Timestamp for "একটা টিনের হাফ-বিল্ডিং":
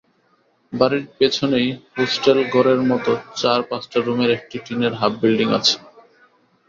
4.31-5.47